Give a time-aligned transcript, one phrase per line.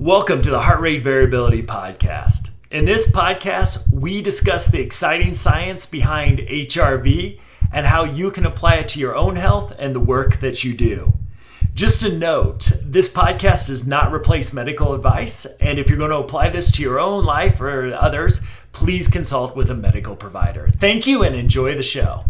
[0.00, 2.48] Welcome to the Heart Rate Variability Podcast.
[2.70, 7.38] In this podcast, we discuss the exciting science behind HRV
[7.70, 10.72] and how you can apply it to your own health and the work that you
[10.72, 11.12] do.
[11.74, 16.16] Just a note this podcast does not replace medical advice, and if you're going to
[16.16, 18.40] apply this to your own life or others,
[18.72, 20.68] please consult with a medical provider.
[20.78, 22.24] Thank you and enjoy the show.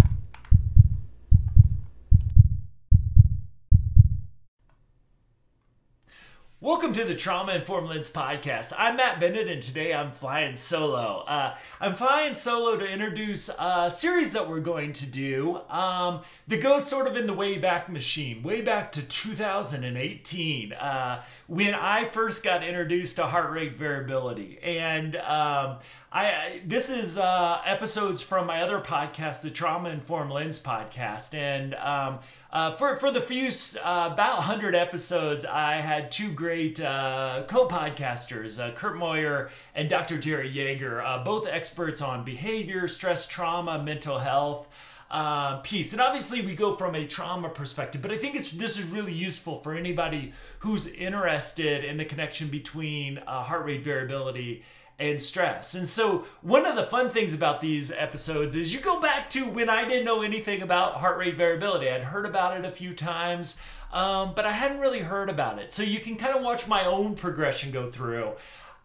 [6.63, 8.75] Welcome to the Trauma Informed Lens podcast.
[8.77, 11.25] I'm Matt Bennett, and today I'm flying solo.
[11.27, 16.61] Uh, I'm flying solo to introduce a series that we're going to do um, that
[16.61, 22.05] goes sort of in the way back machine, way back to 2018, uh, when I
[22.05, 24.59] first got introduced to heart rate variability.
[24.63, 25.79] And um,
[26.13, 31.73] I this is uh, episodes from my other podcast, the Trauma Informed Lens podcast, and
[31.77, 32.19] um,
[32.53, 38.59] uh, for for the few uh, about 100 episodes, I had two great uh, co-podcasters,
[38.59, 40.19] uh, Kurt Moyer and Dr.
[40.19, 44.67] Jerry Yeager, uh, both experts on behavior, stress, trauma, mental health.
[45.13, 48.79] Uh, piece and obviously we go from a trauma perspective but i think it's this
[48.79, 54.63] is really useful for anybody who's interested in the connection between heart rate variability
[55.01, 55.75] and stress.
[55.75, 59.47] And so, one of the fun things about these episodes is you go back to
[59.47, 61.89] when I didn't know anything about heart rate variability.
[61.89, 63.61] I'd heard about it a few times,
[63.93, 65.73] um, but I hadn't really heard about it.
[65.73, 68.33] So, you can kind of watch my own progression go through.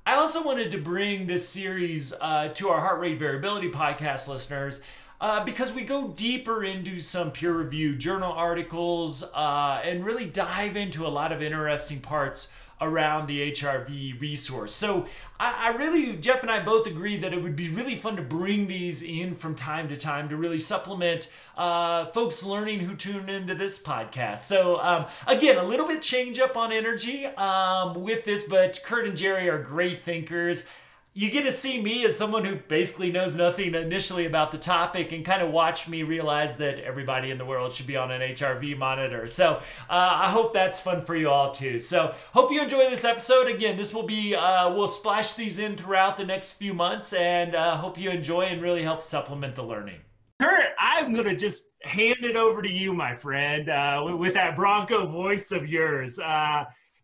[0.05, 4.81] I also wanted to bring this series uh, to our heart rate variability podcast listeners.
[5.21, 10.75] Uh, because we go deeper into some peer reviewed journal articles uh, and really dive
[10.75, 12.53] into a lot of interesting parts
[12.85, 14.73] around the HRV resource.
[14.73, 15.07] So
[15.39, 18.21] I, I, really, Jeff and I both agree that it would be really fun to
[18.21, 23.29] bring these in from time to time to really supplement uh, folks learning who tune
[23.29, 24.39] into this podcast.
[24.39, 29.07] So um, again, a little bit change up on energy um, with this, but Kurt
[29.07, 30.69] and Jerry are great thinkers
[31.17, 35.13] you get to see me as someone who basically knows nothing initially about the topic
[35.13, 38.19] and kind of watch me realize that everybody in the world should be on an
[38.19, 39.25] HRV monitor.
[39.25, 41.79] So uh, I hope that's fun for you all too.
[41.79, 43.47] So hope you enjoy this episode.
[43.47, 47.55] Again, this will be, uh, we'll splash these in throughout the next few months and
[47.55, 50.01] uh, hope you enjoy and really help supplement the learning.
[50.41, 54.57] Kurt, I'm going to just hand it over to you, my friend, uh, with that
[54.57, 56.19] Bronco voice of yours.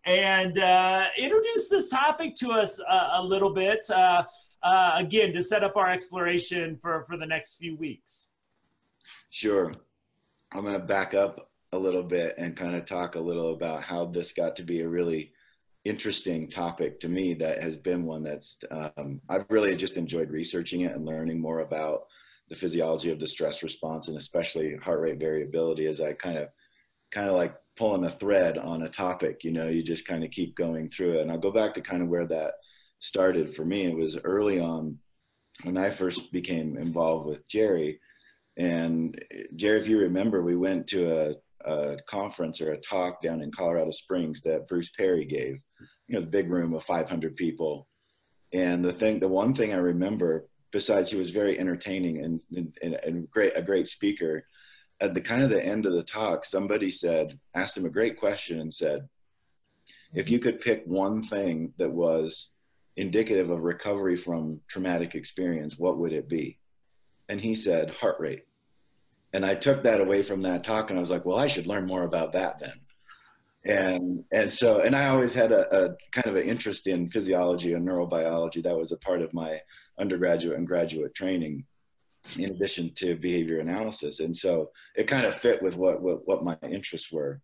[0.05, 3.89] And uh, introduce this topic to us a, a little bit.
[3.89, 4.23] Uh,
[4.63, 8.29] uh, again, to set up our exploration for, for the next few weeks.
[9.29, 9.73] Sure.
[10.51, 13.83] I'm going to back up a little bit and kind of talk a little about
[13.83, 15.31] how this got to be a really
[15.83, 20.81] interesting topic to me that has been one that's um, I've really just enjoyed researching
[20.81, 22.03] it and learning more about
[22.49, 26.49] the physiology of the stress response and especially heart rate variability as I kind of
[27.11, 30.29] kind of like pulling a thread on a topic you know you just kind of
[30.29, 31.21] keep going through it.
[31.23, 32.53] And i'll go back to kind of where that
[32.99, 33.87] started for me.
[33.87, 34.99] It was early on
[35.63, 37.99] when i first became involved with jerry.
[38.55, 39.19] And
[39.55, 41.33] jerry if you remember we went to a,
[41.65, 45.55] a conference or a talk down in colorado springs that bruce perry gave
[46.07, 47.87] you know the big room of 500 people.
[48.53, 52.93] And the thing the one thing i remember besides he was very entertaining and, and,
[53.03, 54.45] and great a great speaker
[55.01, 58.17] at the kind of the end of the talk, somebody said, asked him a great
[58.19, 59.09] question and said,
[60.13, 62.53] if you could pick one thing that was
[62.97, 66.59] indicative of recovery from traumatic experience, what would it be?
[67.29, 68.45] And he said, heart rate.
[69.33, 71.65] And I took that away from that talk and I was like, well, I should
[71.65, 72.79] learn more about that then.
[73.63, 77.73] And, and so, and I always had a, a kind of an interest in physiology
[77.73, 78.61] and neurobiology.
[78.63, 79.61] That was a part of my
[79.97, 81.65] undergraduate and graduate training
[82.37, 84.19] in addition to behavior analysis.
[84.19, 87.41] And so it kind of fit with what, what, what my interests were.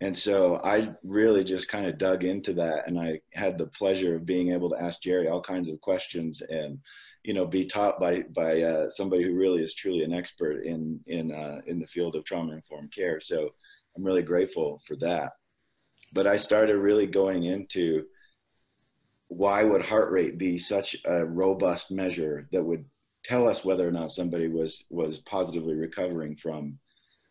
[0.00, 4.16] And so I really just kind of dug into that and I had the pleasure
[4.16, 6.78] of being able to ask Jerry all kinds of questions and,
[7.22, 10.98] you know, be taught by, by uh, somebody who really is truly an expert in,
[11.06, 13.20] in, uh, in the field of trauma informed care.
[13.20, 13.50] So
[13.96, 15.32] I'm really grateful for that.
[16.12, 18.04] But I started really going into
[19.28, 22.84] why would heart rate be such a robust measure that would
[23.24, 26.78] tell us whether or not somebody was was positively recovering from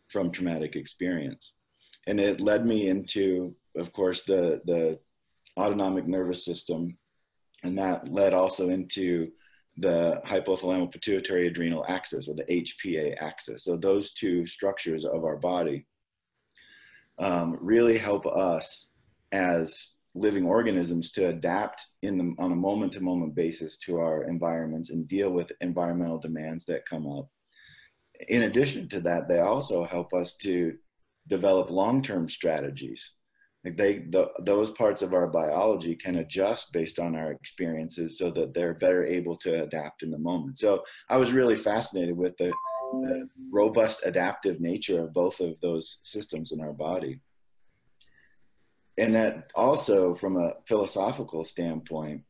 [0.08, 1.52] from traumatic experience.
[2.06, 4.98] And it led me into of course the the
[5.58, 6.96] autonomic nervous system.
[7.64, 9.30] And that led also into
[9.78, 13.64] the hypothalamic pituitary adrenal axis or the hpa axis.
[13.64, 15.86] So those two structures of our body
[17.18, 18.88] um, really help us
[19.32, 24.24] as living organisms to adapt in the, on a moment to moment basis to our
[24.24, 27.28] environments and deal with environmental demands that come up.
[28.28, 30.74] In addition to that, they also help us to
[31.28, 33.12] develop long term strategies
[33.64, 38.30] Like they, the, those parts of our biology can adjust based on our experiences so
[38.32, 40.58] that they're better able to adapt in the moment.
[40.58, 42.52] So I was really fascinated with the,
[43.02, 47.20] the robust adaptive nature of both of those systems in our body.
[48.98, 52.22] And that also, from a philosophical standpoint,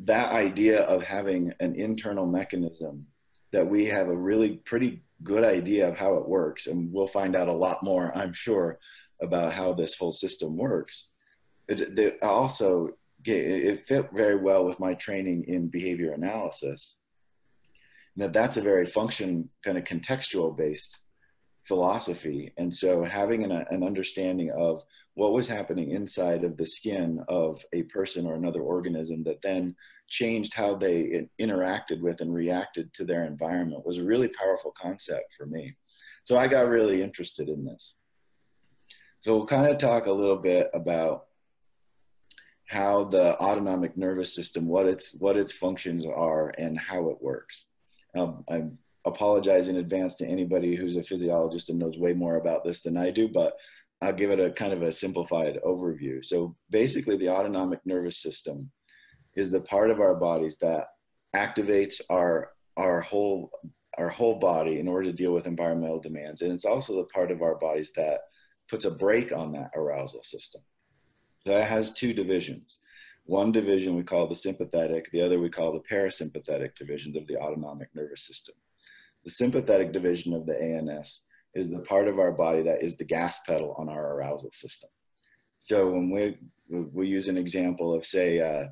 [0.00, 3.06] that idea of having an internal mechanism
[3.52, 7.34] that we have a really pretty good idea of how it works, and we'll find
[7.34, 8.78] out a lot more, I'm sure,
[9.22, 11.08] about how this whole system works.
[11.68, 12.90] It, it also
[13.24, 16.96] it fit very well with my training in behavior analysis.
[18.16, 21.00] That that's a very function kind of contextual based
[21.66, 24.82] philosophy, and so having an, an understanding of
[25.16, 29.74] what was happening inside of the skin of a person or another organism that then
[30.08, 35.34] changed how they interacted with and reacted to their environment was a really powerful concept
[35.34, 35.74] for me.
[36.24, 37.94] So I got really interested in this.
[39.22, 41.24] So we'll kind of talk a little bit about
[42.68, 47.64] how the autonomic nervous system, what its what its functions are, and how it works.
[48.14, 48.64] Um, I
[49.06, 52.98] apologize in advance to anybody who's a physiologist and knows way more about this than
[52.98, 53.54] I do, but
[54.02, 56.24] I'll give it a kind of a simplified overview.
[56.24, 58.70] So basically, the autonomic nervous system
[59.34, 60.88] is the part of our bodies that
[61.34, 63.50] activates our our whole
[63.98, 67.30] our whole body in order to deal with environmental demands, and it's also the part
[67.30, 68.20] of our bodies that
[68.68, 70.60] puts a brake on that arousal system.
[71.46, 72.78] So it has two divisions.
[73.24, 77.36] One division we call the sympathetic, the other we call the parasympathetic divisions of the
[77.36, 78.54] autonomic nervous system.
[79.24, 81.22] The sympathetic division of the ANS
[81.56, 84.90] is the part of our body that is the gas pedal on our arousal system.
[85.62, 86.36] So when we
[86.68, 88.66] we use an example of say uh,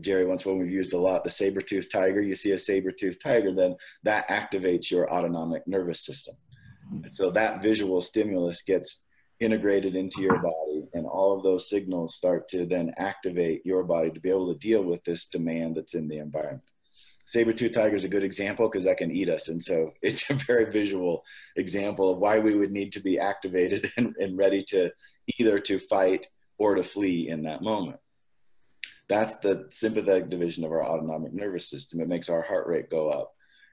[0.00, 2.92] Jerry once when we've used a lot the saber tooth tiger, you see a saber
[2.92, 3.74] tooth tiger, then
[4.04, 6.36] that activates your autonomic nervous system.
[7.08, 9.04] so that visual stimulus gets
[9.40, 14.10] integrated into your body and all of those signals start to then activate your body
[14.10, 16.69] to be able to deal with this demand that's in the environment
[17.30, 19.46] saber-tooth tiger is a good example because that can eat us.
[19.46, 21.24] And so it's a very visual
[21.56, 24.90] example of why we would need to be activated and, and ready to
[25.38, 26.26] either to fight
[26.58, 28.00] or to flee in that moment.
[29.08, 32.00] That's the sympathetic division of our autonomic nervous system.
[32.00, 33.32] It makes our heart rate go up.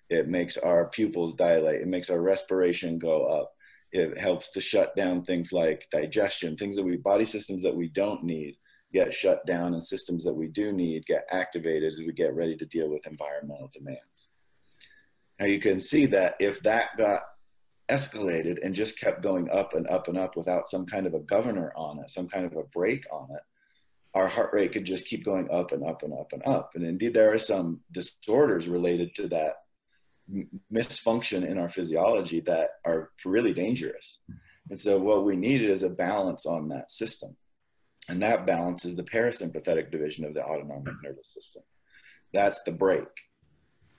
[0.10, 1.82] It makes our pupils dilate.
[1.82, 3.52] It makes our respiration go up.
[3.92, 7.90] It helps to shut down things like digestion, things that we, body systems that we
[7.90, 8.58] don't need
[8.94, 12.56] get shut down and systems that we do need get activated as we get ready
[12.56, 14.30] to deal with environmental demands.
[15.40, 17.22] Now you can see that if that got
[17.90, 21.20] escalated and just kept going up and up and up without some kind of a
[21.20, 23.42] governor on it, some kind of a break on it,
[24.14, 26.72] our heart rate could just keep going up and up and up and up.
[26.76, 29.54] And indeed, there are some disorders related to that
[30.74, 34.20] misfunction in our physiology that are really dangerous.
[34.70, 37.38] And so, what we needed is a balance on that system.
[38.10, 41.64] And that balances the parasympathetic division of the autonomic nervous system.
[42.34, 43.08] That's the break.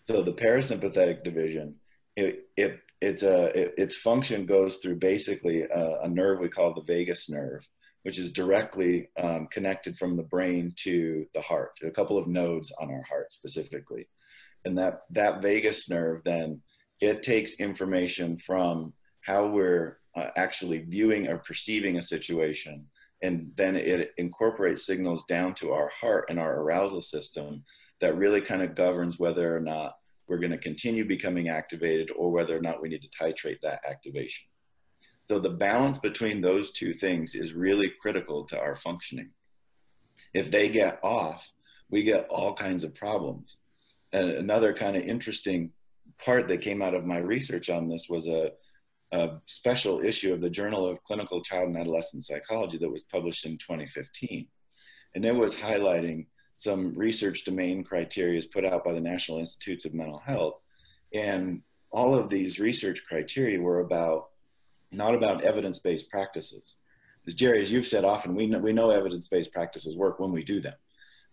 [0.04, 1.74] So the parasympathetic division,
[2.16, 6.74] it, it it's a it, its function goes through basically a, a, nerve we call
[6.74, 7.66] the vagus nerve,
[8.02, 12.72] which is directly um, connected from the brain to the heart, a couple of nodes
[12.80, 14.08] on our heart specifically,
[14.64, 16.60] and that that vagus nerve then
[17.00, 22.86] it takes information from how we're uh, actually viewing or perceiving a situation
[23.22, 27.64] and then it incorporates signals down to our heart and our arousal system
[28.00, 29.96] that really kind of governs whether or not
[30.28, 33.80] we're going to continue becoming activated or whether or not we need to titrate that
[33.88, 34.46] activation.
[35.28, 39.30] So the balance between those two things is really critical to our functioning.
[40.32, 41.42] If they get off,
[41.90, 43.56] we get all kinds of problems.
[44.12, 45.70] And another kind of interesting
[46.24, 48.52] part that came out of my research on this was a
[49.12, 53.46] a special issue of the Journal of Clinical Child and Adolescent Psychology that was published
[53.46, 54.46] in 2015.
[55.14, 59.94] And it was highlighting some research domain criteria put out by the National Institutes of
[59.94, 60.60] Mental Health.
[61.14, 64.28] And all of these research criteria were about
[64.90, 66.76] not about evidence-based practices.
[67.26, 70.42] As Jerry, as you've said often, we know, we know evidence-based practices work when we
[70.42, 70.74] do them.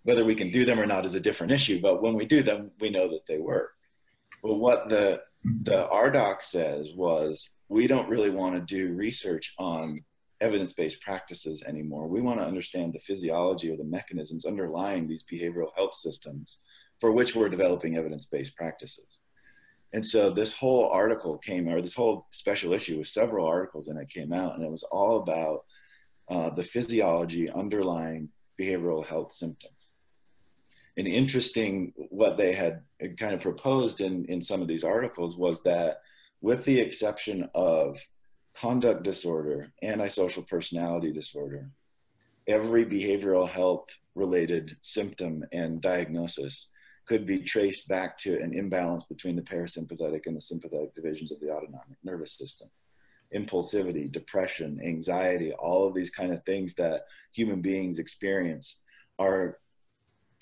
[0.03, 2.43] Whether we can do them or not is a different issue, but when we do
[2.43, 3.71] them, we know that they work.
[4.43, 9.97] Well, what the the RDoC says was we don't really want to do research on
[10.41, 12.07] evidence-based practices anymore.
[12.07, 16.59] We want to understand the physiology or the mechanisms underlying these behavioral health systems
[16.99, 19.19] for which we're developing evidence-based practices.
[19.93, 23.99] And so this whole article came, or this whole special issue with several articles and
[23.99, 25.63] it came out, and it was all about
[26.29, 28.29] uh, the physiology underlying
[28.59, 29.93] behavioral health symptoms.
[30.97, 32.83] And interesting, what they had
[33.17, 36.01] kind of proposed in, in some of these articles was that
[36.45, 37.99] with the exception of
[38.55, 41.71] conduct disorder, antisocial personality disorder,
[42.47, 46.69] every behavioral health related symptom and diagnosis
[47.07, 51.39] could be traced back to an imbalance between the parasympathetic and the sympathetic divisions of
[51.39, 52.69] the autonomic nervous system.
[53.35, 58.81] Impulsivity, depression, anxiety, all of these kind of things that human beings experience
[59.17, 59.57] are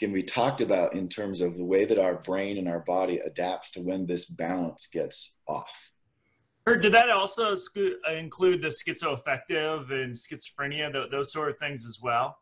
[0.02, 3.20] can be talked about in terms of the way that our brain and our body
[3.20, 5.93] adapts to when this balance gets off.
[6.66, 7.58] Or did that also
[8.10, 12.38] include the schizoaffective and schizophrenia, those sort of things as well?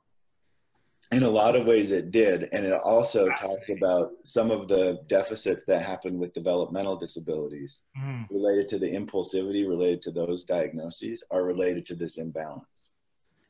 [1.12, 5.00] in a lot of ways it did and it also talks about some of the
[5.08, 8.26] deficits that happen with developmental disabilities mm.
[8.30, 12.92] related to the impulsivity related to those diagnoses are related to this imbalance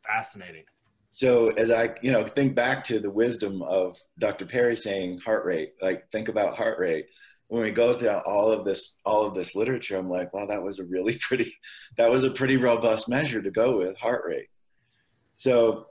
[0.06, 0.64] fascinating
[1.12, 5.46] so as i you know think back to the wisdom of dr perry saying heart
[5.46, 7.06] rate like think about heart rate
[7.52, 10.64] when we go through all of this all of this literature i'm like wow that
[10.64, 11.54] was a really pretty
[11.98, 14.48] that was a pretty robust measure to go with heart rate
[15.34, 15.88] so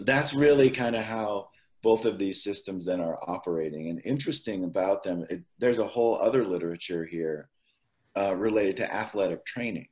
[0.00, 1.48] that's really kind of how
[1.82, 3.88] both of these systems then are operating.
[3.88, 7.48] And interesting about them, it, there's a whole other literature here
[8.16, 9.88] uh, related to athletic training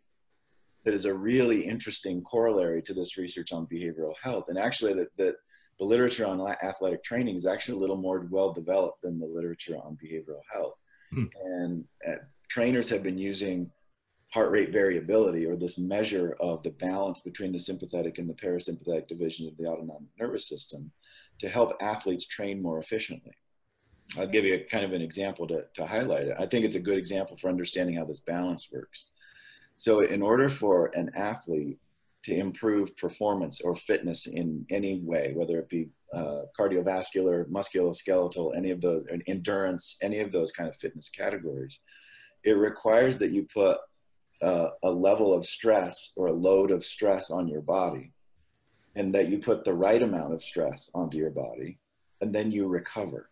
[0.84, 4.46] that is a really interesting corollary to this research on behavioral health.
[4.48, 5.34] And actually, that, that
[5.78, 9.76] the literature on athletic training is actually a little more well developed than the literature
[9.76, 10.74] on behavioral health.
[11.12, 11.24] Hmm.
[11.44, 12.16] And uh,
[12.48, 13.70] trainers have been using
[14.30, 19.08] heart rate variability or this measure of the balance between the sympathetic and the parasympathetic
[19.08, 20.90] division of the autonomic nervous system
[21.40, 23.32] to help athletes train more efficiently.
[24.18, 26.36] I'll give you a kind of an example to, to highlight it.
[26.38, 29.06] I think it's a good example for understanding how this balance works.
[29.76, 31.78] So, in order for an athlete
[32.28, 38.70] to improve performance or fitness in any way, whether it be uh, cardiovascular, musculoskeletal, any
[38.70, 41.80] of the endurance, any of those kind of fitness categories,
[42.44, 43.78] it requires that you put
[44.42, 48.12] uh, a level of stress or a load of stress on your body
[48.94, 51.78] and that you put the right amount of stress onto your body
[52.20, 53.30] and then you recover.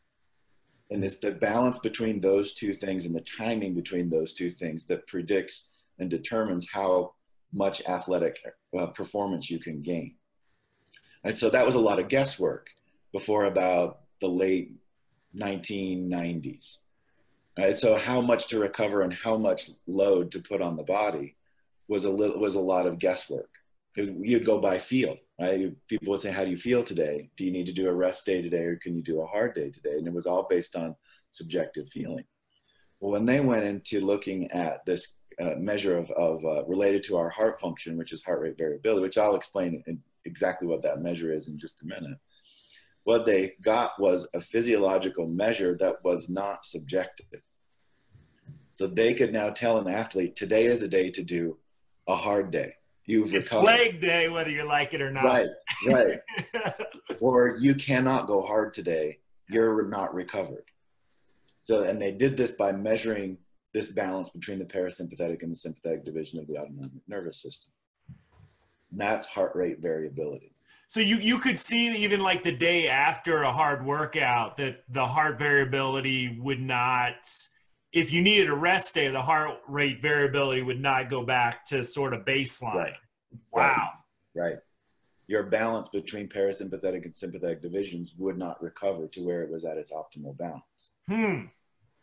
[0.91, 4.87] And it's the balance between those two things and the timing between those two things
[4.87, 7.13] that predicts and determines how
[7.53, 8.39] much athletic
[8.79, 10.15] uh, performance you can gain
[11.25, 12.69] and so that was a lot of guesswork
[13.13, 14.77] before about the late
[15.39, 16.79] 1990s
[17.59, 17.79] Right?
[17.79, 21.37] So how much to recover and how much load to put on the body
[21.89, 23.51] was a little was a lot of guesswork.
[23.97, 25.73] You'd go by feel, right?
[25.89, 27.31] People would say, "How do you feel today?
[27.37, 29.55] Do you need to do a rest day today, or can you do a hard
[29.55, 30.95] day today?" And it was all based on
[31.31, 32.25] subjective feeling.
[33.01, 37.17] Well, when they went into looking at this uh, measure of, of uh, related to
[37.17, 39.83] our heart function, which is heart rate variability, which I'll explain
[40.25, 42.19] exactly what that measure is in just a minute
[43.07, 47.41] what they got was a physiological measure that was not subjective.
[48.75, 51.57] So they could now tell an athlete, today is a day to do
[52.09, 52.75] a hard day.
[53.05, 53.65] You've it's recovered.
[53.65, 55.25] leg day, whether you like it or not.
[55.25, 55.49] Right,
[55.87, 56.19] right.
[57.21, 59.19] or you cannot go hard today.
[59.49, 60.65] You're not recovered.
[61.61, 63.39] So, and they did this by measuring
[63.77, 67.75] this balance between the parasympathetic and the sympathetic division of the autonomic nervous system.
[68.91, 70.55] And that's heart rate variability.
[70.89, 75.07] So you you could see even like the day after a hard workout that the
[75.07, 77.31] heart variability would not
[77.93, 81.85] if you needed a rest day, the heart rate variability would not go back to
[81.85, 82.75] sort of baseline.
[82.75, 82.95] Right.
[83.53, 83.91] Wow.
[84.35, 84.43] Right.
[84.43, 84.59] right.
[85.27, 89.77] Your balance between parasympathetic and sympathetic divisions would not recover to where it was at
[89.77, 90.93] its optimal balance.
[91.09, 91.47] Hmm.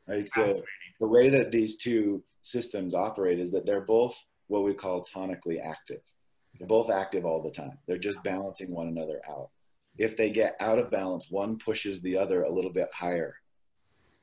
[0.08, 0.27] Right.
[0.27, 0.53] So
[1.00, 5.60] the way that these two systems operate is that they're both what we call tonically
[5.64, 6.02] active.
[6.58, 7.78] They're both active all the time.
[7.88, 9.50] They're just balancing one another out.
[9.98, 13.36] If they get out of balance, one pushes the other a little bit higher.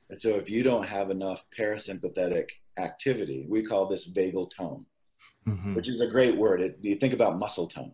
[0.08, 2.46] And so if you don't have enough parasympathetic
[2.78, 4.84] activity, we call this vagal tone,
[5.46, 5.74] mm-hmm.
[5.74, 6.60] which is a great word.
[6.60, 7.92] It, you think about muscle tone,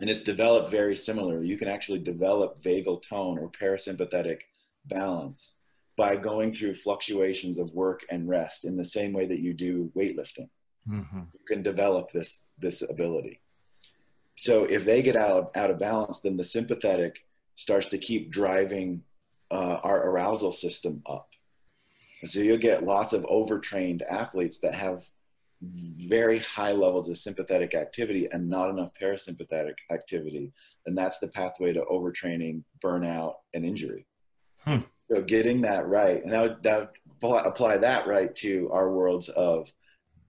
[0.00, 1.42] and it's developed very similar.
[1.42, 4.38] You can actually develop vagal tone or parasympathetic
[4.86, 5.56] balance
[5.96, 9.90] by going through fluctuations of work and rest in the same way that you do
[9.96, 10.48] weightlifting.
[10.88, 11.18] Mm-hmm.
[11.18, 13.40] You can develop this this ability.
[14.36, 17.24] So if they get out of, out of balance, then the sympathetic
[17.56, 19.02] starts to keep driving
[19.50, 21.28] uh, our arousal system up.
[22.22, 25.04] And so you'll get lots of overtrained athletes that have
[25.60, 30.52] very high levels of sympathetic activity and not enough parasympathetic activity.
[30.86, 34.06] And that's the pathway to overtraining, burnout, and injury.
[34.64, 34.78] Hmm.
[35.12, 39.70] So getting that right, and that that apply that right to our worlds of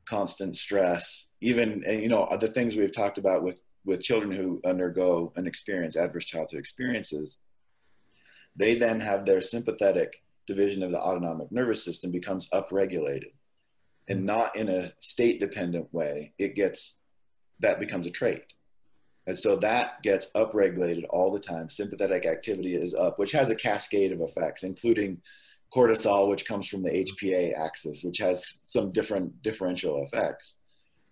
[0.03, 4.59] constant stress, even and you know the things we've talked about with with children who
[4.65, 7.37] undergo an experience, adverse childhood experiences,
[8.57, 13.31] they then have their sympathetic division of the autonomic nervous system becomes upregulated
[14.09, 16.33] and not in a state dependent way.
[16.37, 16.97] It gets,
[17.61, 18.51] that becomes a trait.
[19.25, 21.69] And so that gets upregulated all the time.
[21.69, 25.21] Sympathetic activity is up, which has a cascade of effects, including
[25.73, 30.57] cortisol, which comes from the HPA axis, which has some different differential effects.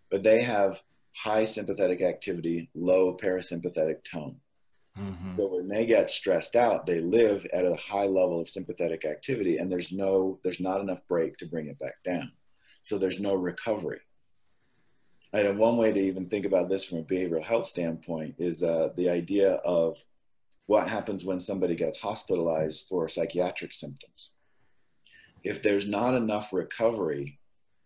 [0.09, 0.81] But they have
[1.15, 4.35] high sympathetic activity, low parasympathetic tone.
[4.99, 5.37] Mm-hmm.
[5.37, 9.57] So when they get stressed out, they live at a high level of sympathetic activity,
[9.57, 12.31] and there's no, there's not enough break to bring it back down.
[12.83, 14.01] So there's no recovery.
[15.33, 18.89] And one way to even think about this from a behavioral health standpoint is uh,
[18.97, 19.97] the idea of
[20.65, 24.31] what happens when somebody gets hospitalized for psychiatric symptoms.
[25.43, 27.39] If there's not enough recovery,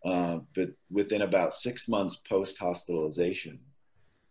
[0.04, 3.60] uh, but within about six months post hospitalization,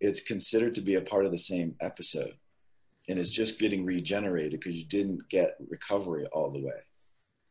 [0.00, 2.35] it's considered to be a part of the same episode
[3.09, 6.80] and it's just getting regenerated because you didn't get recovery all the way.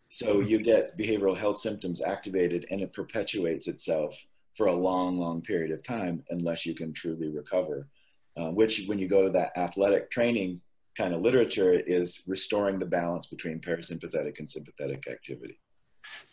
[0.10, 4.15] So you get behavioral health symptoms activated and it perpetuates itself
[4.55, 7.88] for a long, long period of time unless you can truly recover.
[8.36, 10.60] Uh, which, when you go to that athletic training
[10.98, 15.60] kind of literature, is restoring the balance between parasympathetic and sympathetic activity.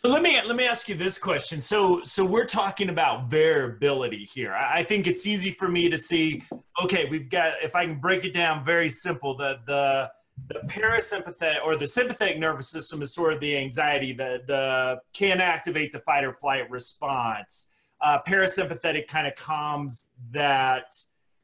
[0.01, 1.61] So let me let me ask you this question.
[1.61, 4.53] So so we're talking about variability here.
[4.53, 6.43] I think it's easy for me to see.
[6.83, 9.37] Okay, we've got if I can break it down very simple.
[9.37, 10.09] The the
[10.47, 15.39] the parasympathetic or the sympathetic nervous system is sort of the anxiety that the can
[15.39, 17.67] activate the fight or flight response.
[18.01, 20.91] Uh, parasympathetic kind of calms that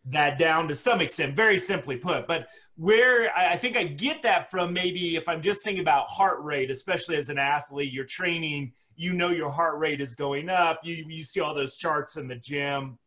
[0.09, 2.27] that down to some extent, very simply put.
[2.27, 6.41] But where I think I get that from maybe if I'm just thinking about heart
[6.41, 10.79] rate, especially as an athlete, you're training, you know your heart rate is going up.
[10.83, 12.97] You you see all those charts in the gym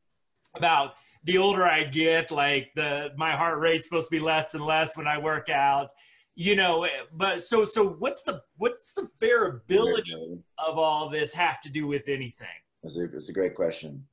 [0.54, 4.64] about the older I get, like the my heart rate's supposed to be less and
[4.64, 5.90] less when I work out.
[6.34, 11.70] You know, but so so what's the what's the variability of all this have to
[11.70, 12.46] do with anything?
[12.82, 14.06] That's a, that's a great question.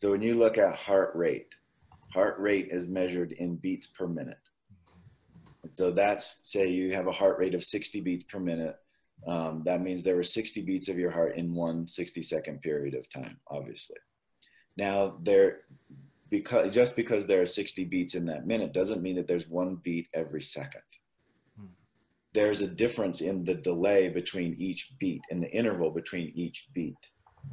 [0.00, 1.48] So when you look at heart rate,
[2.12, 4.38] heart rate is measured in beats per minute.
[5.62, 8.76] And so that's say you have a heart rate of 60 beats per minute.
[9.26, 12.94] Um, that means there were 60 beats of your heart in one 60 second period
[12.94, 13.96] of time, obviously.
[14.76, 15.60] Now there,
[16.28, 19.76] because just because there are 60 beats in that minute doesn't mean that there's one
[19.76, 20.82] beat every second.
[21.58, 21.66] Hmm.
[22.34, 26.98] There's a difference in the delay between each beat, and the interval between each beat.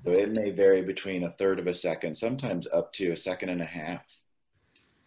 [0.04, 3.50] So it may vary between a third of a second, sometimes up to a second
[3.50, 4.04] and a half.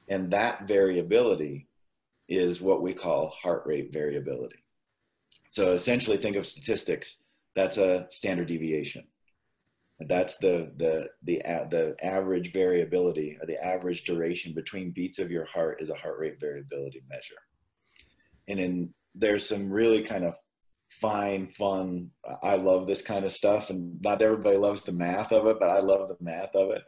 [0.09, 1.66] And that variability
[2.29, 4.64] is what we call heart rate variability.
[5.51, 7.23] So essentially, think of statistics.
[7.55, 9.05] That's a standard deviation.
[10.01, 15.44] That's the the the the average variability or the average duration between beats of your
[15.44, 17.35] heart is a heart rate variability measure.
[18.49, 20.35] And in there's some really kind of
[21.01, 22.11] fine, fun.
[22.43, 25.69] I love this kind of stuff, and not everybody loves the math of it, but
[25.69, 26.83] I love the math of it.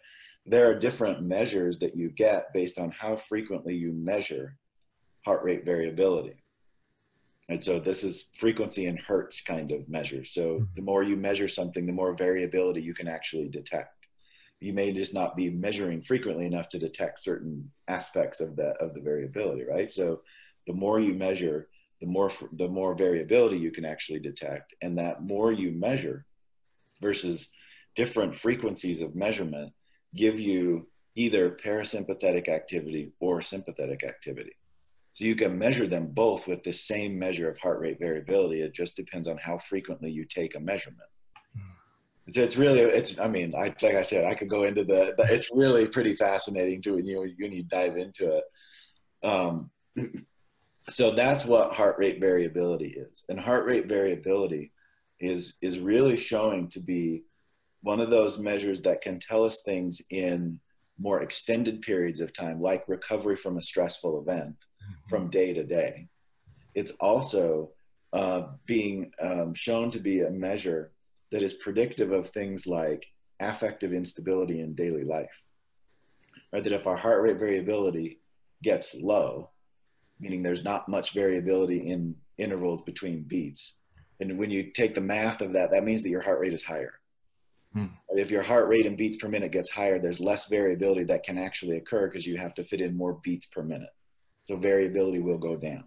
[0.44, 4.56] There are different measures that you get based on how frequently you measure
[5.24, 6.44] heart rate variability.
[7.48, 10.24] And so this is frequency in hertz kind of measure.
[10.24, 10.64] So mm-hmm.
[10.74, 13.92] the more you measure something, the more variability you can actually detect.
[14.60, 18.94] You may just not be measuring frequently enough to detect certain aspects of the of
[18.94, 19.90] the variability, right?
[19.90, 20.22] So
[20.66, 21.68] the more you measure,
[22.00, 26.26] the more the more variability you can actually detect, and that more you measure
[27.00, 27.50] versus
[27.94, 29.72] different frequencies of measurement
[30.14, 34.52] give you either parasympathetic activity or sympathetic activity.
[35.14, 38.60] So you can measure them both with the same measure of heart rate variability.
[38.60, 41.08] It just depends on how frequently you take a measurement.
[41.54, 42.30] Hmm.
[42.30, 45.14] So it's really, it's, I mean, I, like I said, I could go into the,
[45.16, 48.44] the it's really pretty fascinating to when you, when you dive into it.
[49.26, 49.70] Um,
[50.88, 53.24] so that's what heart rate variability is.
[53.28, 54.72] And heart rate variability
[55.20, 57.24] is, is really showing to be
[57.82, 60.60] one of those measures that can tell us things in
[60.98, 64.56] more extended periods of time, like recovery from a stressful event
[65.08, 66.08] from day to day.
[66.74, 67.70] It's also
[68.12, 70.92] uh, being um, shown to be a measure
[71.32, 73.06] that is predictive of things like
[73.40, 75.42] affective instability in daily life.
[76.52, 76.62] Right?
[76.62, 78.20] That if our heart rate variability
[78.62, 79.50] gets low,
[80.18, 83.74] meaning there's not much variability in intervals between beats,
[84.20, 86.64] and when you take the math of that, that means that your heart rate is
[86.64, 86.94] higher.
[87.72, 87.86] Hmm.
[88.08, 91.36] If your heart rate and beats per minute gets higher, there's less variability that can
[91.36, 93.90] actually occur because you have to fit in more beats per minute.
[94.44, 95.84] So variability will go down.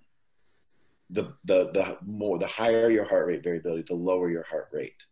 [1.10, 5.04] The, the, the more, the higher your heart rate variability, the lower your heart rate.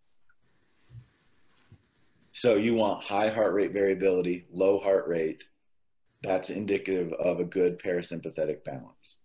[2.34, 5.46] So you want high heart rate variability, low heart rate.
[6.28, 9.20] That's indicative of a good parasympathetic balance.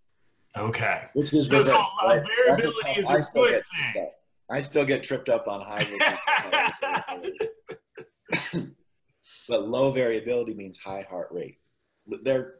[0.56, 1.04] Okay.
[1.14, 3.62] Which is so, so variability is a good
[3.94, 4.10] thing.
[4.50, 5.84] I still get tripped up on high.
[9.48, 11.58] but low variability means high heart rate.
[12.22, 12.56] They're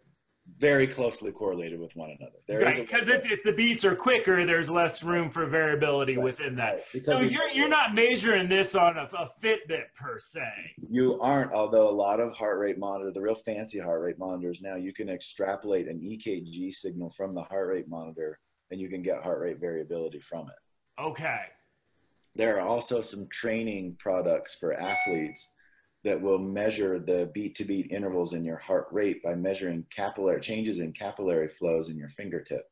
[0.58, 2.64] very closely correlated with one another.
[2.64, 6.24] right, because if, if the beats are quicker, there's less room for variability right.
[6.24, 6.84] within that.
[6.94, 7.04] Right.
[7.04, 10.46] So you're you're not measuring this on a, a, Fitbit per se.
[10.88, 14.60] You aren't, although a lot of heart rate monitor, the real fancy heart rate monitors
[14.62, 18.38] now, you can extrapolate an EKG signal from the heart rate monitor,
[18.70, 21.02] and you can get heart rate variability from it.
[21.02, 21.40] Okay.
[22.34, 25.50] There are also some training products for athletes
[26.04, 30.40] that will measure the beat to beat intervals in your heart rate by measuring capillary
[30.40, 32.64] changes in capillary flows in your fingertip.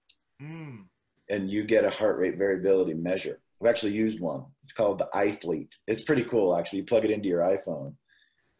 [0.42, 0.84] Mm.
[1.28, 3.40] And you get a heart rate variability measure.
[3.60, 4.44] I've actually used one.
[4.64, 5.72] It's called the iThlete.
[5.86, 6.80] It's pretty cool, actually.
[6.80, 7.94] You plug it into your iPhone,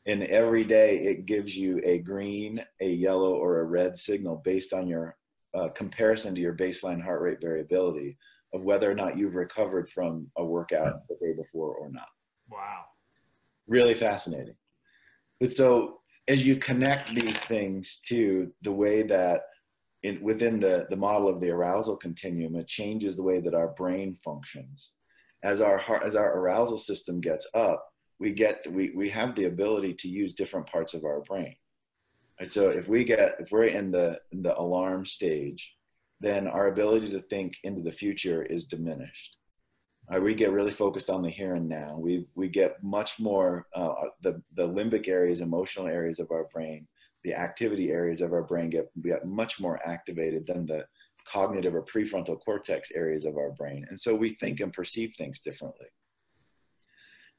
[0.06, 4.72] and every day it gives you a green, a yellow, or a red signal based
[4.72, 5.16] on your
[5.54, 8.16] uh, comparison to your baseline heart rate variability
[8.52, 12.08] of whether or not you've recovered from a workout the day before or not.
[12.50, 12.84] Wow.
[13.66, 14.54] Really fascinating.
[15.40, 19.42] But so as you connect these things to the way that
[20.02, 23.68] in, within the, the model of the arousal continuum, it changes the way that our
[23.68, 24.94] brain functions.
[25.42, 27.86] As our heart, as our arousal system gets up,
[28.18, 31.56] we get we, we have the ability to use different parts of our brain.
[32.38, 35.74] And so if we get if we're in the in the alarm stage,
[36.20, 39.36] then our ability to think into the future is diminished.
[40.12, 41.96] Uh, we get really focused on the here and now.
[41.96, 46.86] We we get much more uh, the the limbic areas, emotional areas of our brain,
[47.22, 50.84] the activity areas of our brain get get much more activated than the
[51.26, 55.40] cognitive or prefrontal cortex areas of our brain, and so we think and perceive things
[55.40, 55.86] differently.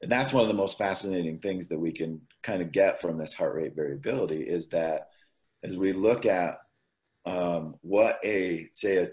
[0.00, 3.18] And that's one of the most fascinating things that we can kind of get from
[3.18, 5.10] this heart rate variability is that
[5.62, 6.58] as we look at
[7.24, 9.08] um, what a say a,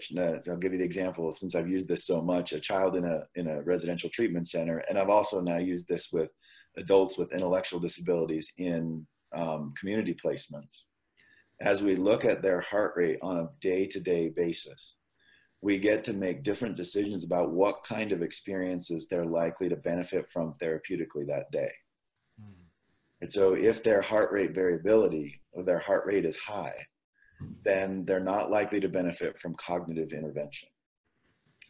[0.48, 3.22] I'll give you the example since I've used this so much a child in a
[3.36, 6.30] in a residential treatment center and I've also now used this with
[6.76, 10.82] adults with intellectual disabilities in um, community placements
[11.60, 14.96] as we look at their heart rate on a day-to-day basis
[15.62, 20.28] we get to make different decisions about what kind of experiences they're likely to benefit
[20.30, 21.70] from therapeutically that day
[22.40, 22.64] mm-hmm.
[23.20, 26.74] and so if their heart rate variability or their heart rate is high
[27.64, 30.68] then they're not likely to benefit from cognitive intervention.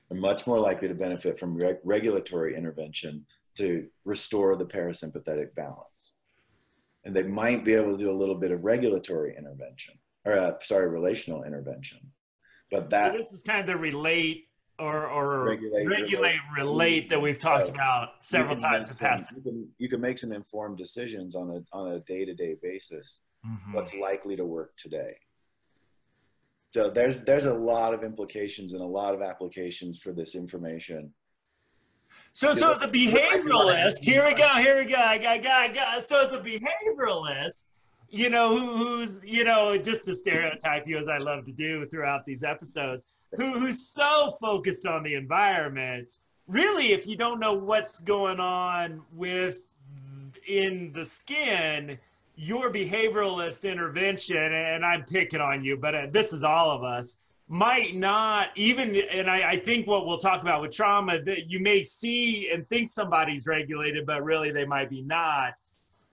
[0.09, 3.25] They're much more likely to benefit from reg- regulatory intervention
[3.57, 6.15] to restore the parasympathetic balance.
[7.05, 10.53] And they might be able to do a little bit of regulatory intervention, or uh,
[10.63, 11.99] sorry, relational intervention.
[12.71, 17.11] But that so this is kind of the relate or, or regulate, regulate relate, relate,
[17.11, 19.31] that we've talked about several times in the past.
[19.35, 22.57] You can, you can make some informed decisions on a on a day to day
[22.63, 23.23] basis.
[23.47, 23.73] Mm-hmm.
[23.75, 25.17] What's likely to work today?
[26.71, 31.13] So there's there's a lot of implications and a lot of applications for this information.
[32.33, 35.53] So, so as a behavioralist, here we go, here we go, I got, I got,
[35.53, 36.05] I got.
[36.05, 37.67] So as a behavioralist,
[38.09, 41.87] you know, who, who's, you know, just to stereotype you as I love to do
[41.87, 43.05] throughout these episodes,
[43.37, 46.19] who, who's so focused on the environment.
[46.47, 49.59] Really, if you don't know what's going on with
[50.47, 51.99] in the skin,
[52.42, 57.18] your behavioralist intervention, and I'm picking on you, but uh, this is all of us,
[57.48, 61.61] might not even, and I, I, think what we'll talk about with trauma, that you
[61.61, 65.53] may see and think somebody's regulated, but really they might be not,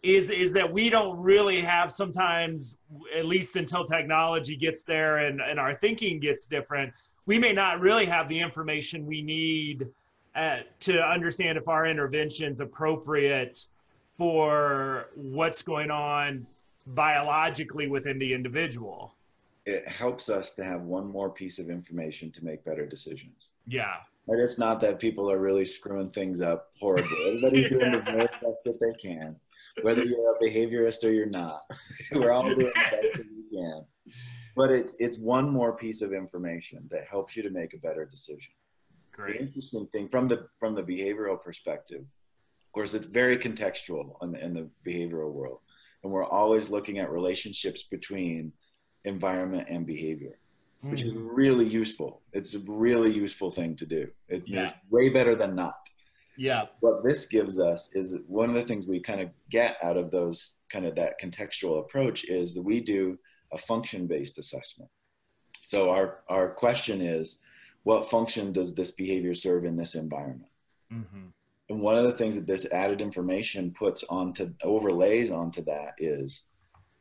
[0.03, 2.77] is, is that we don't really have sometimes,
[3.15, 6.91] at least until technology gets there and, and our thinking gets different,
[7.25, 9.87] we may not really have the information we need
[10.35, 13.65] uh, to understand if our intervention's appropriate
[14.17, 16.47] for what's going on
[16.87, 19.13] biologically within the individual.
[19.65, 23.49] It helps us to have one more piece of information to make better decisions.
[23.67, 23.95] Yeah.
[24.25, 27.17] But it's not that people are really screwing things up horribly.
[27.27, 29.35] Everybody's doing the very best that they can,
[29.81, 31.61] whether you're a behaviorist or you're not.
[32.11, 33.85] We're all doing the best that we can.
[34.55, 38.05] But it's it's one more piece of information that helps you to make a better
[38.05, 38.53] decision.
[39.11, 39.37] Great.
[39.37, 42.05] The interesting thing from the from the behavioral perspective
[42.77, 45.59] course, it's very contextual in the, in the behavioral world.
[46.03, 48.53] And we're always looking at relationships between
[49.03, 50.37] environment and behavior,
[50.85, 50.91] mm.
[50.91, 51.27] which is mm.
[51.31, 52.21] really useful.
[52.33, 54.07] It's a really useful thing to do.
[54.29, 54.65] It, yeah.
[54.65, 55.75] It's way better than not.
[56.37, 56.65] Yeah.
[56.81, 60.11] What this gives us is one of the things we kind of get out of
[60.11, 63.17] those kind of that contextual approach is that we do
[63.51, 64.91] a function based assessment.
[65.63, 67.39] So our, our question is,
[67.83, 70.51] what function does this behavior serve in this environment?
[70.93, 71.27] Mm-hmm.
[71.69, 76.43] And one of the things that this added information puts onto overlays onto that is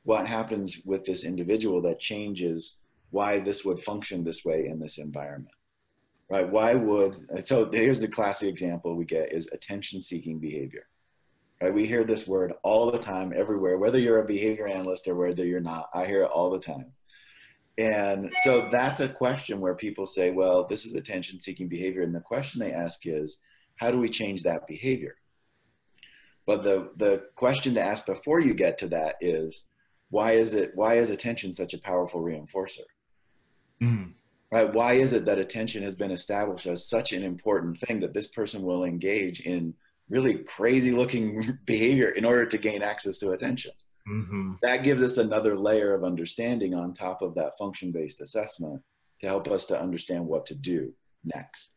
[0.03, 4.99] what happens with this individual that changes why this would function this way in this
[4.99, 5.55] environment.
[6.29, 6.49] Right?
[6.49, 10.89] Why would so here's the classic example we get is attention seeking behavior.
[11.63, 11.73] Right?
[11.73, 15.45] We hear this word all the time everywhere, whether you're a behavior analyst or whether
[15.45, 15.89] you're not.
[15.95, 16.87] I hear it all the time.
[17.79, 22.03] And so that's a question where people say, well, this is attention seeking behavior.
[22.03, 23.39] And the question they ask is,
[23.77, 25.15] how do we change that behavior?
[26.47, 29.67] But the, the question to ask before you get to that is,
[30.11, 32.85] why is it, why is attention such a powerful reinforcer?
[33.83, 34.13] Mm.
[34.53, 34.73] Right?
[34.73, 38.29] Why is it that attention has been established as such an important thing that this
[38.29, 39.75] person will engage in
[40.09, 43.73] really crazy looking behavior in order to gain access to attention?
[44.09, 44.53] Mm-hmm.
[44.63, 48.81] That gives us another layer of understanding on top of that function based assessment
[49.21, 50.93] to help us to understand what to do
[51.25, 51.71] next.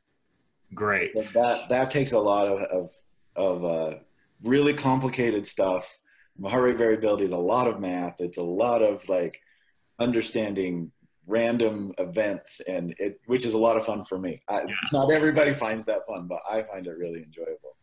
[0.73, 1.11] Great.
[1.15, 2.91] But that that takes a lot of of,
[3.35, 3.97] of uh,
[4.43, 5.97] really complicated stuff.
[6.43, 8.15] Heart rate variability is a lot of math.
[8.19, 9.39] It's a lot of like
[9.99, 10.91] understanding
[11.27, 14.41] random events, and it which is a lot of fun for me.
[14.47, 14.73] I, yeah.
[14.93, 17.75] Not everybody finds that fun, but I find it really enjoyable.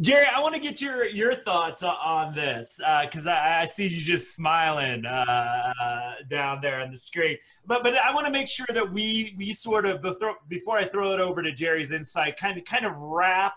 [0.00, 3.88] Jerry, I want to get your your thoughts on this because uh, I, I, see
[3.88, 7.36] you just smiling uh, down there on the screen.
[7.66, 10.84] But but I want to make sure that we we sort of before before I
[10.84, 13.54] throw it over to Jerry's insight, kind of kind of wrap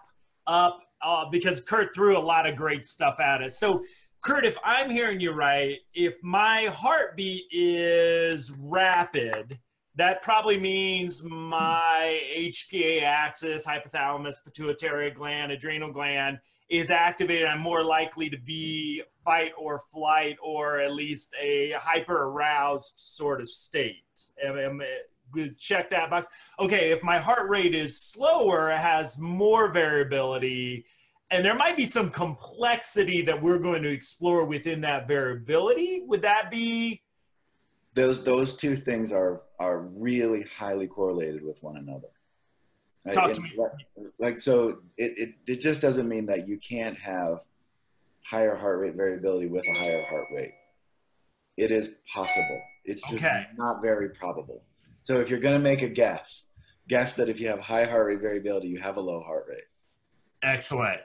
[0.48, 3.60] up uh, because Kurt threw a lot of great stuff at us.
[3.60, 3.84] So
[4.22, 9.60] Kurt, if I'm hearing you right, if my heartbeat is rapid
[10.02, 17.48] that probably means my HPA axis, hypothalamus, pituitary gland, adrenal gland is activated.
[17.48, 23.42] I'm more likely to be fight or flight or at least a hyper aroused sort
[23.42, 24.02] of state.
[24.44, 26.26] And uh, check that box.
[26.60, 30.84] Okay, if my heart rate is slower, it has more variability.
[31.30, 36.02] And there might be some complexity that we're going to explore within that variability.
[36.08, 37.04] Would that be
[37.94, 42.08] those those two things are are really highly correlated with one another.
[43.14, 43.52] Talk to me.
[43.58, 43.72] Like,
[44.20, 47.40] like so, it, it it just doesn't mean that you can't have
[48.24, 50.54] higher heart rate variability with a higher heart rate.
[51.58, 52.62] It is possible.
[52.86, 53.48] It's just okay.
[53.58, 54.64] not very probable.
[55.00, 56.46] So if you're going to make a guess,
[56.88, 59.64] guess that if you have high heart rate variability, you have a low heart rate.
[60.44, 61.02] Excellent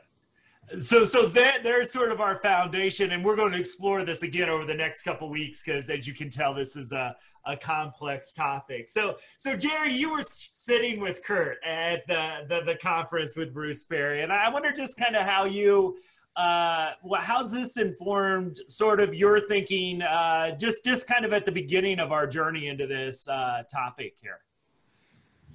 [0.79, 4.49] so so that there's sort of our foundation and we're going to explore this again
[4.49, 8.33] over the next couple weeks because as you can tell this is a, a complex
[8.33, 8.89] topic.
[8.89, 13.85] So so jerry you were sitting with kurt at the the, the conference with bruce
[13.85, 15.97] perry and i wonder just kind of how you
[16.37, 21.47] uh, well, how's this informed sort of your thinking uh, just just kind of at
[21.47, 24.41] the beginning of our journey into this uh, topic here?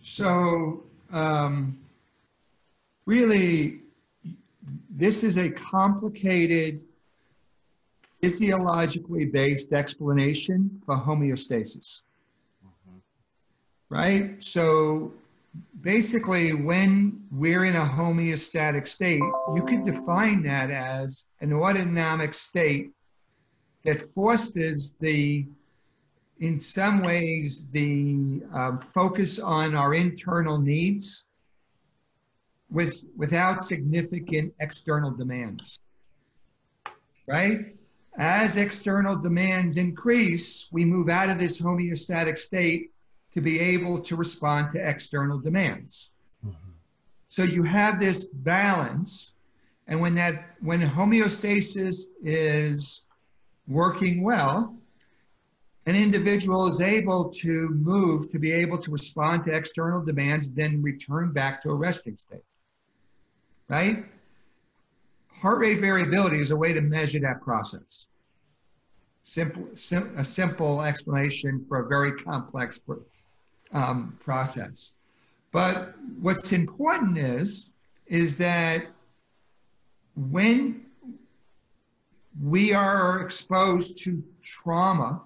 [0.02, 1.78] So um,
[3.06, 3.82] really
[5.02, 6.80] this is a complicated,
[8.22, 12.04] physiologically based explanation for homeostasis.
[12.64, 12.98] Mm-hmm.
[13.90, 14.44] Right?
[14.44, 15.12] So
[15.82, 19.24] basically, when we're in a homeostatic state,
[19.56, 22.92] you could define that as an autonomic state
[23.84, 25.48] that fosters the,
[26.40, 31.26] in some ways, the um, focus on our internal needs
[32.72, 35.82] with, without significant external demands.
[37.28, 37.76] Right?
[38.18, 42.92] As external demands increase, we move out of this homeostatic state
[43.34, 46.12] to be able to respond to external demands.
[46.46, 46.72] Mm-hmm.
[47.30, 49.34] So you have this balance,
[49.88, 53.06] and when that when homeostasis is
[53.68, 54.76] working well,
[55.86, 60.82] an individual is able to move to be able to respond to external demands, then
[60.82, 62.44] return back to a resting state
[63.72, 64.06] right?
[65.32, 68.08] Heart rate variability is a way to measure that process.
[69.24, 72.82] Simple, sim, a simple explanation for a very complex
[73.72, 74.96] um, process.
[75.54, 77.72] But what's important is,
[78.08, 78.88] is that
[80.16, 80.86] when
[82.44, 85.22] we are exposed to trauma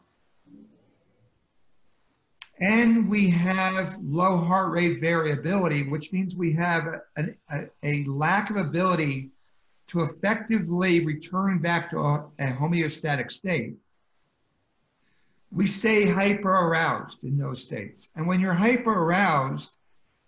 [2.60, 8.50] and we have low heart rate variability, which means we have a, a, a lack
[8.50, 9.32] of ability
[9.88, 13.76] to effectively return back to a, a homeostatic state.
[15.52, 18.12] We stay hyper aroused in those states.
[18.16, 19.76] And when you're hyper aroused,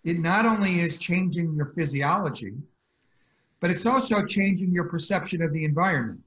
[0.04, 2.54] it not only is changing your physiology,
[3.60, 6.20] but it's also changing your perception of the environment.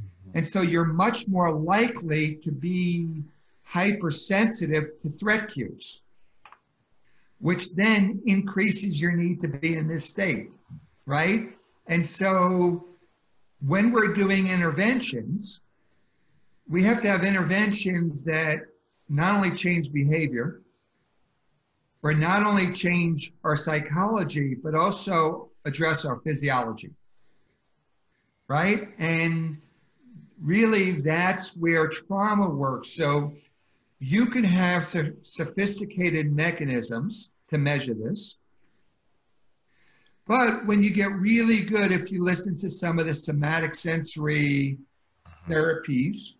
[0.00, 0.38] Mm-hmm.
[0.38, 3.22] And so you're much more likely to be
[3.64, 6.02] hypersensitive to threat cues,
[7.40, 10.50] which then increases your need to be in this state,
[11.06, 11.50] right?
[11.86, 12.86] And so
[13.66, 15.60] when we're doing interventions,
[16.68, 18.60] we have to have interventions that
[19.08, 20.62] not only change behavior,
[22.02, 26.90] or not only change our psychology, but also address our physiology.
[28.48, 28.88] Right?
[28.98, 29.58] And
[30.42, 32.90] really, that's where trauma works.
[32.90, 33.32] So,
[34.04, 38.40] you can have so- sophisticated mechanisms to measure this.
[40.26, 44.78] But when you get really good, if you listen to some of the somatic sensory
[45.24, 45.52] mm-hmm.
[45.52, 46.34] therapies,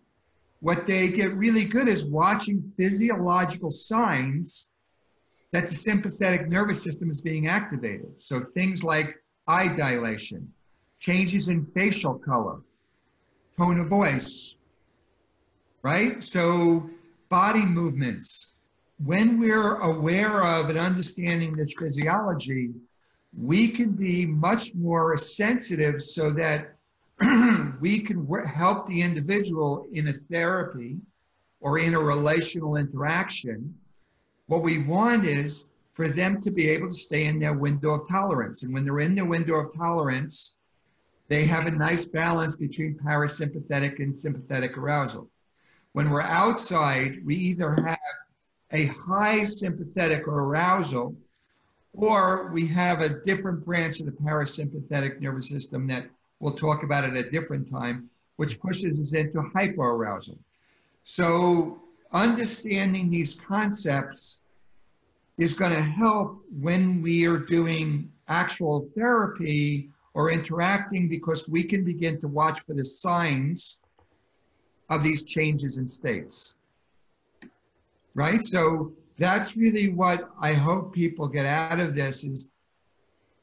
[0.59, 4.71] what they get really good is watching physiological signs
[5.53, 8.19] that the sympathetic nervous system is being activated.
[8.21, 10.51] So things like eye dilation,
[10.99, 12.59] changes in facial color,
[13.57, 14.57] tone of voice,
[15.81, 16.21] right?
[16.21, 16.89] So
[17.33, 18.53] body movements.
[19.03, 22.69] When we're aware of and understanding this physiology,
[23.35, 26.75] we can be much more sensitive so that
[27.81, 30.97] we can help the individual in a therapy
[31.59, 33.73] or in a relational interaction.
[34.45, 38.07] What we want is for them to be able to stay in their window of
[38.07, 38.61] tolerance.
[38.61, 40.55] And when they're in their window of tolerance,
[41.29, 45.27] they have a nice balance between parasympathetic and sympathetic arousal.
[45.93, 47.99] When we're outside, we either have
[48.71, 51.15] a high sympathetic or arousal,
[51.93, 56.07] or we have a different branch of the parasympathetic nervous system that
[56.39, 60.37] we'll talk about at a different time, which pushes us into hyperarousal.
[61.03, 61.79] So
[62.11, 64.41] understanding these concepts
[65.37, 71.83] is going to help when we are doing actual therapy or interacting because we can
[71.83, 73.79] begin to watch for the signs
[74.95, 76.55] of these changes in states.
[78.15, 78.43] Right?
[78.43, 82.49] So that's really what I hope people get out of this is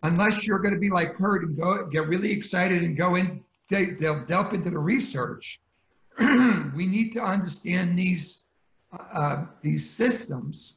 [0.02, 3.42] unless you're going to be like Kurt and go get really excited and go in,
[3.68, 5.60] they'll delve into the research.
[6.18, 8.44] we need to understand these
[8.92, 10.76] uh, these systems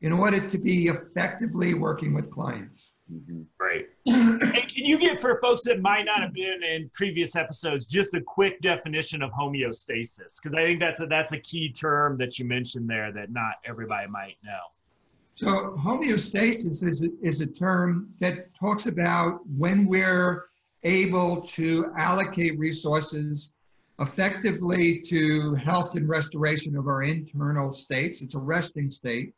[0.00, 2.94] in order to be effectively working with clients.
[3.12, 3.42] Mm-hmm.
[3.60, 3.88] Right.
[4.10, 8.14] Hey, can you give for folks that might not have been in previous episodes just
[8.14, 10.36] a quick definition of homeostasis?
[10.42, 13.54] Because I think that's a that's a key term that you mentioned there that not
[13.64, 14.58] everybody might know.
[15.34, 20.46] So homeostasis is a, is a term that talks about when we're
[20.82, 23.52] able to allocate resources
[24.00, 28.22] effectively to health and restoration of our internal states.
[28.22, 29.34] It's a resting state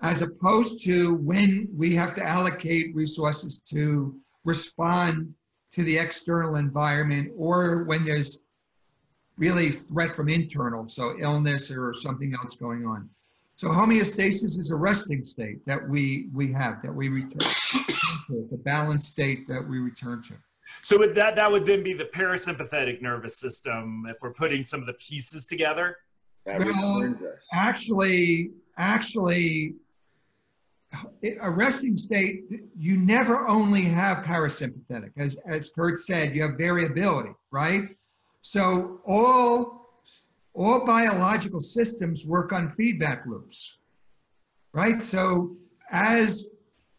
[0.00, 5.34] as opposed to when we have to allocate resources to respond
[5.72, 8.42] to the external environment or when there's
[9.36, 13.08] really threat from internal, so illness or something else going on.
[13.56, 17.84] So homeostasis is a resting state that we we have that we return to.
[18.30, 20.34] It's a balanced state that we return to.
[20.82, 24.80] So would that that would then be the parasympathetic nervous system if we're putting some
[24.80, 25.96] of the pieces together.
[26.44, 27.14] well,
[27.52, 29.74] actually, actually,
[31.40, 32.44] a resting state,
[32.78, 35.10] you never only have parasympathetic.
[35.16, 37.88] As, as Kurt said, you have variability, right?
[38.40, 39.90] So all,
[40.54, 43.78] all biological systems work on feedback loops,
[44.72, 45.02] right?
[45.02, 45.56] So
[45.90, 46.50] as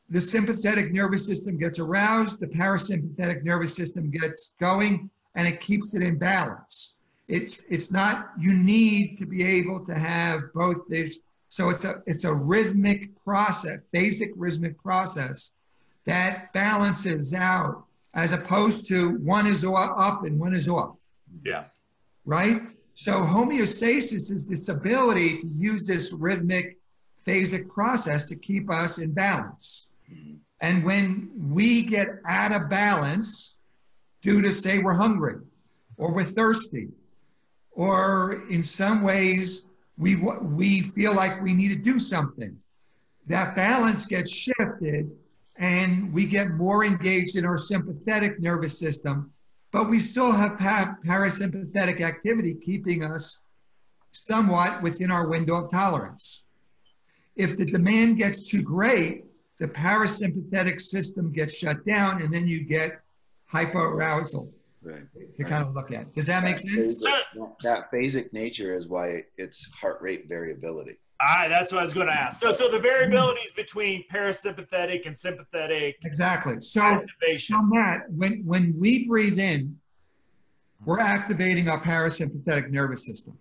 [0.09, 5.95] the sympathetic nervous system gets aroused, the parasympathetic nervous system gets going, and it keeps
[5.95, 6.97] it in balance.
[7.27, 10.77] It's, it's not, you need to be able to have both.
[10.87, 11.19] There's
[11.57, 15.53] so it's a it's a rhythmic process, basic rhythmic process
[16.05, 21.01] that balances out as opposed to one is up and one is off.
[21.43, 21.63] Yeah.
[22.25, 22.61] Right?
[22.93, 26.77] So homeostasis is this ability to use this rhythmic
[27.25, 29.89] phasic process to keep us in balance.
[30.13, 30.35] Mm-hmm.
[30.61, 33.57] And when we get out of balance
[34.21, 35.37] due to say we're hungry
[35.97, 36.89] or we're thirsty
[37.71, 39.66] or in some ways
[39.97, 42.57] we, we feel like we need to do something.
[43.25, 45.17] That balance gets shifted
[45.57, 49.31] and we get more engaged in our sympathetic nervous system,
[49.71, 53.41] but we still have parasympathetic activity keeping us
[54.11, 56.45] somewhat within our window of tolerance.
[57.35, 59.25] If the demand gets too great,
[59.57, 63.01] the parasympathetic system gets shut down and then you get
[63.51, 64.51] hyperarousal
[64.87, 65.35] right.
[65.35, 66.13] to kind of look at.
[66.13, 67.03] Does that, that make sense?
[67.03, 70.97] Phasic, that phasic nature is why it's heart rate variability.
[71.19, 72.39] Ah, that's what I was going to ask.
[72.39, 75.97] So, so the variabilities between parasympathetic and sympathetic.
[76.03, 76.61] Exactly.
[76.61, 77.55] So, activation.
[77.55, 79.77] on that, when when we breathe in,
[80.85, 83.37] we're activating our parasympathetic nervous system.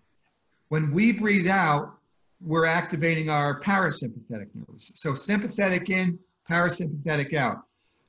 [0.68, 1.98] When we breathe out,
[2.40, 4.92] we're activating our parasympathetic nervous.
[4.94, 6.18] So, sympathetic in,
[6.50, 7.65] parasympathetic out.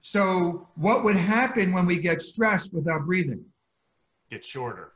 [0.10, 3.44] So, what would happen when we get stressed with our breathing?
[4.32, 4.94] Get shorter.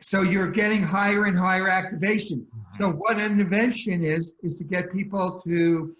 [0.00, 2.40] So you're getting higher and higher activation.
[2.40, 2.82] Mm-hmm.
[2.82, 5.96] So what an intervention is is to get people to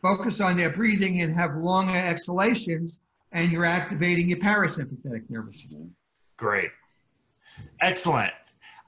[0.00, 3.02] focus on their breathing and have longer exhalations,
[3.32, 5.94] and you're activating your parasympathetic nervous system.
[6.38, 6.70] Great,
[7.82, 8.32] excellent.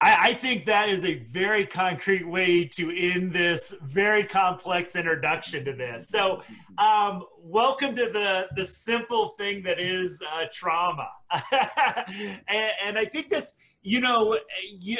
[0.00, 5.64] I, I, think that is a very concrete way to end this very complex introduction
[5.64, 6.08] to this.
[6.08, 6.42] So,
[6.78, 11.08] um, welcome to the the simple thing that is uh, trauma,
[11.52, 14.38] and, and, I think this, you know,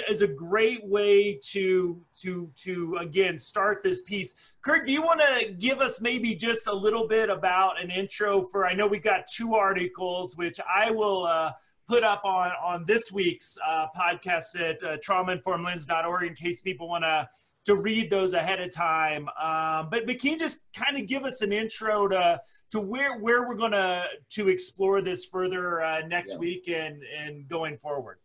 [0.08, 4.34] is a great way to to to again start this piece.
[4.62, 8.42] Kurt, do you want to give us maybe just a little bit about an intro
[8.42, 8.66] for?
[8.66, 11.24] I know we got two articles, which I will.
[11.24, 11.52] Uh,
[11.88, 17.04] put up on on this week's uh, podcast at uh, traumainformedlens.org in case people want
[17.04, 17.28] to
[17.64, 19.28] to read those ahead of time.
[19.28, 23.18] Um, but, but can you just kind of give us an intro to to where
[23.18, 26.38] where we're going to to explore this further uh, next yeah.
[26.38, 28.18] week and and going forward?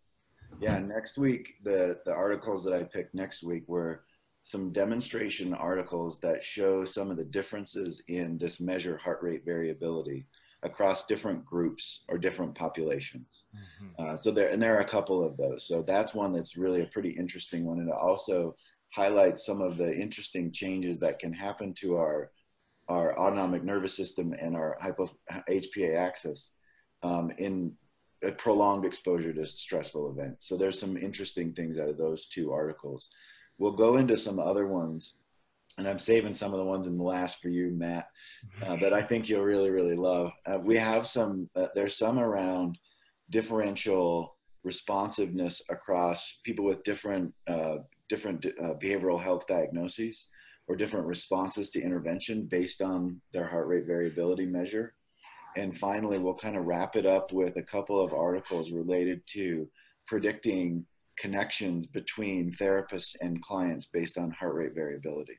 [0.59, 4.03] Yeah, next week the the articles that I picked next week were
[4.43, 10.25] some demonstration articles that show some of the differences in this measure heart rate variability
[10.63, 13.43] across different groups or different populations.
[13.55, 14.05] Mm-hmm.
[14.13, 15.67] Uh, so there, and there are a couple of those.
[15.67, 18.55] So that's one that's really a pretty interesting one, and it also
[18.93, 22.31] highlights some of the interesting changes that can happen to our
[22.89, 25.09] our autonomic nervous system and our hypo,
[25.49, 26.51] HPA axis
[27.01, 27.73] um, in
[28.23, 30.47] a prolonged exposure to stressful events.
[30.47, 33.09] So there's some interesting things out of those two articles.
[33.57, 35.15] We'll go into some other ones
[35.77, 38.07] and I'm saving some of the ones in the last for you, Matt,
[38.65, 40.31] uh, that I think you'll really, really love.
[40.45, 42.77] Uh, we have some, uh, there's some around
[43.29, 50.27] differential responsiveness across people with different, uh, different uh, behavioral health diagnoses
[50.67, 54.93] or different responses to intervention based on their heart rate variability measure.
[55.55, 59.67] And finally, we'll kind of wrap it up with a couple of articles related to
[60.07, 60.85] predicting
[61.17, 65.37] connections between therapists and clients based on heart rate variability.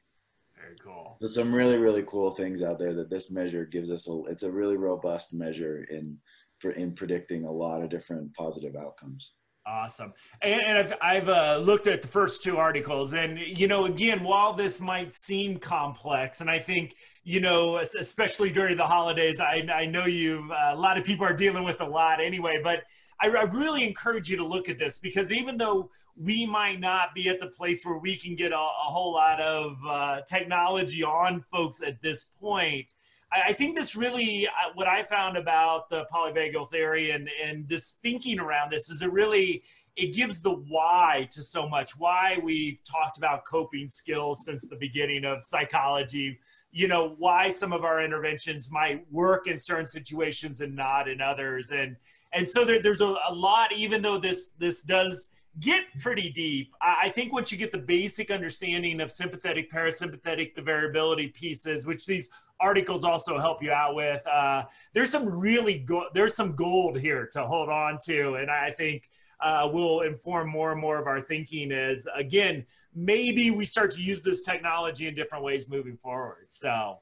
[0.64, 1.16] Very cool.
[1.20, 4.08] There's some really really cool things out there that this measure gives us.
[4.08, 6.18] A, it's a really robust measure in
[6.58, 9.32] for in predicting a lot of different positive outcomes.
[9.66, 10.12] Awesome.
[10.42, 14.22] And, and I've, I've uh, looked at the first two articles, and, you know, again,
[14.22, 19.66] while this might seem complex, and I think, you know, especially during the holidays, I,
[19.72, 22.82] I know you, uh, a lot of people are dealing with a lot anyway, but
[23.18, 27.14] I, I really encourage you to look at this because even though we might not
[27.14, 31.02] be at the place where we can get a, a whole lot of uh, technology
[31.02, 32.94] on folks at this point.
[33.32, 37.68] I, I think this really, uh, what I found about the polyvagal theory and, and
[37.68, 39.62] this thinking around this is it really,
[39.96, 41.96] it gives the why to so much.
[41.96, 46.38] Why we talked about coping skills since the beginning of psychology.
[46.72, 51.20] You know why some of our interventions might work in certain situations and not in
[51.20, 51.94] others, and
[52.32, 53.70] and so there, there's a, a lot.
[53.72, 55.30] Even though this this does
[55.60, 56.74] get pretty deep.
[56.80, 62.06] I think once you get the basic understanding of sympathetic, parasympathetic, the variability pieces, which
[62.06, 62.28] these
[62.60, 67.26] articles also help you out with, uh, there's some really go- there's some gold here
[67.32, 71.20] to hold on to, and I think uh, will inform more and more of our
[71.20, 71.72] thinking.
[71.72, 76.46] As again, maybe we start to use this technology in different ways moving forward.
[76.48, 76.98] So.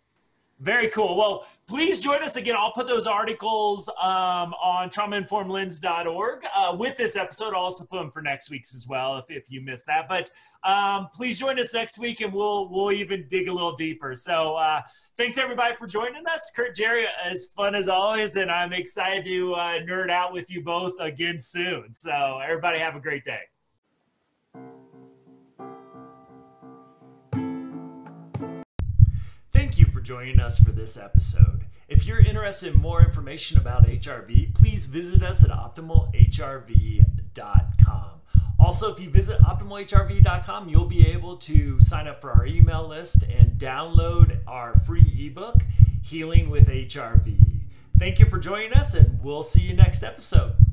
[0.62, 1.16] Very cool.
[1.16, 2.54] Well, please join us again.
[2.56, 7.52] I'll put those articles um, on traumainformedlens.org uh, with this episode.
[7.52, 10.08] I'll also put them for next week's as well if, if you missed that.
[10.08, 10.30] But
[10.62, 14.14] um, please join us next week and we'll we'll even dig a little deeper.
[14.14, 14.82] So uh,
[15.16, 16.52] thanks everybody for joining us.
[16.54, 20.62] Kurt Jerry, as fun as always, and I'm excited to uh, nerd out with you
[20.62, 21.92] both again soon.
[21.92, 23.40] So everybody have a great day.
[30.12, 31.64] Joining us for this episode.
[31.88, 38.10] If you're interested in more information about HRV, please visit us at optimalhrv.com.
[38.60, 43.22] Also, if you visit optimalhrv.com, you'll be able to sign up for our email list
[43.22, 45.62] and download our free ebook,
[46.02, 47.38] Healing with HRV.
[47.98, 50.71] Thank you for joining us, and we'll see you next episode.